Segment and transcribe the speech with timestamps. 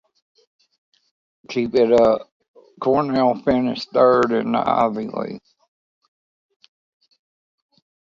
[2.81, 5.43] Cornell finished third in the Ivy League.